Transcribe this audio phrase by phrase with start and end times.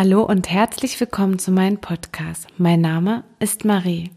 [0.00, 2.46] Hallo und herzlich willkommen zu meinem Podcast.
[2.56, 4.12] Mein Name ist Marie.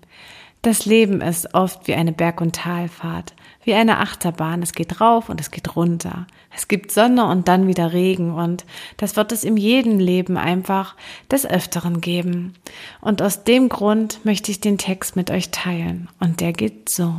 [0.62, 4.62] Das Leben ist oft wie eine Berg- und Talfahrt, wie eine Achterbahn.
[4.62, 6.28] Es geht rauf und es geht runter.
[6.56, 8.64] Es gibt Sonne und dann wieder Regen und
[8.98, 10.96] das wird es in jedem Leben einfach
[11.32, 12.54] des Öfteren geben.
[13.02, 17.18] Und aus dem Grund möchte ich den Text mit euch teilen und der geht so.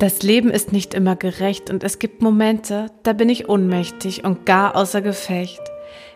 [0.00, 4.46] Das Leben ist nicht immer gerecht und es gibt Momente, da bin ich ohnmächtig und
[4.46, 5.60] gar außer Gefecht.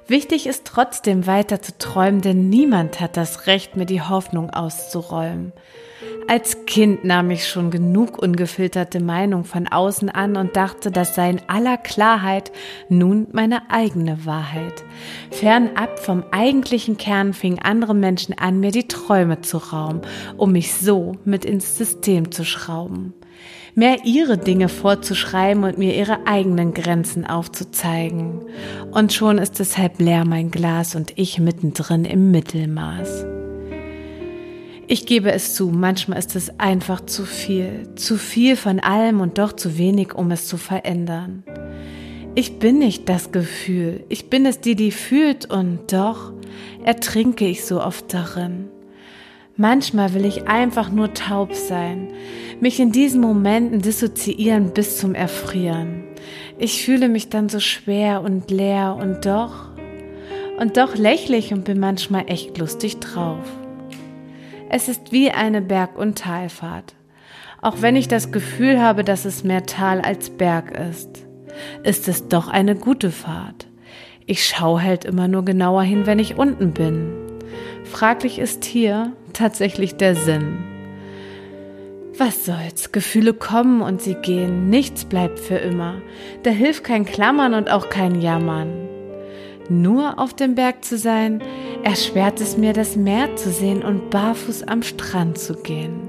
[0.07, 5.53] Wichtig ist trotzdem weiter zu träumen, denn niemand hat das Recht, mir die Hoffnung auszuräumen.
[6.27, 11.31] Als Kind nahm ich schon genug ungefilterte Meinung von außen an und dachte, das sei
[11.31, 12.51] in aller Klarheit
[12.89, 14.85] nun meine eigene Wahrheit.
[15.31, 20.01] Fernab vom eigentlichen Kern fingen andere Menschen an, mir die Träume zu rauben,
[20.39, 23.13] um mich so mit ins System zu schrauben
[23.77, 28.41] mehr ihre Dinge vorzuschreiben und mir ihre eigenen Grenzen aufzuzeigen.
[28.93, 33.34] Und schon ist es halb leer mein Glas und ich mittendrin im Mittelmaß.
[34.87, 39.39] Ich gebe es zu, manchmal ist es einfach zu viel, zu viel von allem und
[39.39, 41.43] doch zu wenig, um es zu verändern.
[42.35, 46.33] Ich bin nicht das Gefühl, ich bin es die, die fühlt und doch
[46.85, 48.69] ertrinke ich so oft darin.
[49.57, 52.09] Manchmal will ich einfach nur taub sein,
[52.61, 56.05] mich in diesen Momenten dissoziieren bis zum Erfrieren.
[56.59, 59.71] Ich fühle mich dann so schwer und leer und doch,
[60.59, 63.64] und doch lächle ich und bin manchmal echt lustig drauf.
[64.77, 66.97] Es ist wie eine Berg- und Talfahrt.
[67.63, 71.29] Auch wenn ich das Gefühl habe, dass es mehr Tal als Berg ist,
[71.85, 73.69] ist es doch eine gute Fahrt.
[74.27, 77.13] Ich schaue halt immer nur genauer hin, wenn ich unten bin.
[77.85, 80.59] Fraglich ist hier, tatsächlich der Sinn.
[82.19, 86.03] Was soll's, Gefühle kommen und sie gehen, nichts bleibt für immer.
[86.43, 88.89] Da hilft kein Klammern und auch kein Jammern.
[89.69, 91.43] Nur auf dem Berg zu sein,
[91.85, 96.01] erschwert es mir, das Meer zu sehen und barfuß am Strand zu gehen.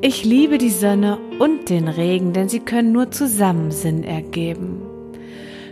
[0.00, 4.82] Ich liebe die Sonne und den Regen, denn sie können nur zusammen Sinn ergeben.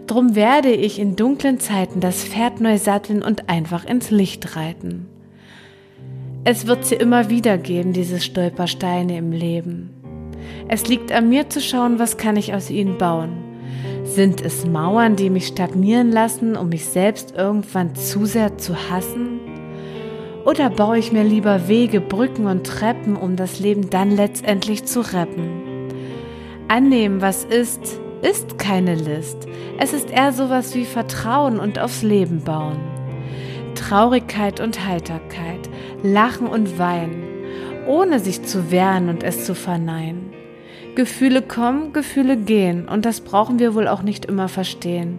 [0.07, 5.07] Drum werde ich in dunklen Zeiten das Pferd neu satteln und einfach ins Licht reiten.
[6.43, 9.91] Es wird sie immer wieder geben, diese Stolpersteine im Leben.
[10.69, 13.50] Es liegt an mir zu schauen, was kann ich aus ihnen bauen.
[14.15, 19.39] Sind es Mauern, die mich stagnieren lassen, um mich selbst irgendwann zu sehr zu hassen?
[20.45, 25.03] Oder baue ich mir lieber Wege, Brücken und Treppen, um das Leben dann letztendlich zu
[25.03, 25.89] retten?
[26.67, 29.47] Annehmen, was ist, ist keine List.
[29.79, 32.81] Es ist eher sowas wie Vertrauen und aufs Leben bauen.
[33.77, 35.71] Traurigkeit und Heiterkeit,
[36.03, 37.23] Lachen und Weinen,
[37.87, 40.40] ohne sich zu wehren und es zu verneinen.
[40.95, 45.19] Gefühle kommen, Gefühle gehen und das brauchen wir wohl auch nicht immer verstehen.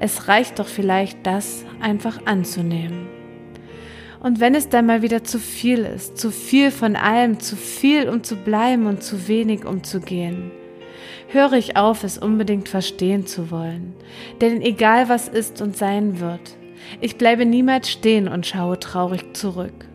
[0.00, 3.08] Es reicht doch vielleicht, das einfach anzunehmen.
[4.20, 8.08] Und wenn es dann mal wieder zu viel ist, zu viel von allem, zu viel,
[8.08, 10.50] um zu bleiben und zu wenig, um zu gehen,
[11.28, 13.94] höre ich auf, es unbedingt verstehen zu wollen.
[14.40, 16.56] Denn egal was ist und sein wird,
[17.00, 19.86] ich bleibe niemals stehen und schaue traurig zurück.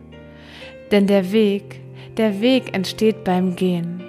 [0.90, 1.80] Denn der Weg,
[2.16, 4.03] der Weg entsteht beim Gehen.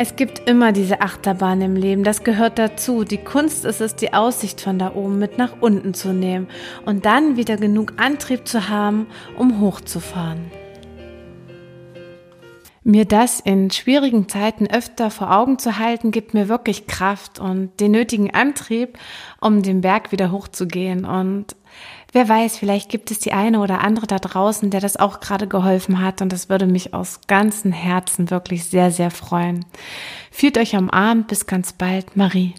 [0.00, 3.02] Es gibt immer diese Achterbahn im Leben, das gehört dazu.
[3.02, 6.46] Die Kunst ist es, die Aussicht von da oben mit nach unten zu nehmen
[6.86, 10.52] und dann wieder genug Antrieb zu haben, um hochzufahren.
[12.88, 17.78] Mir das in schwierigen Zeiten öfter vor Augen zu halten, gibt mir wirklich Kraft und
[17.80, 18.98] den nötigen Antrieb,
[19.42, 21.04] um den Berg wieder hochzugehen.
[21.04, 21.54] Und
[22.12, 25.46] wer weiß, vielleicht gibt es die eine oder andere da draußen, der das auch gerade
[25.46, 26.22] geholfen hat.
[26.22, 29.66] Und das würde mich aus ganzem Herzen wirklich sehr, sehr freuen.
[30.30, 31.26] Fühlt euch am Abend.
[31.26, 32.16] Bis ganz bald.
[32.16, 32.54] Marie.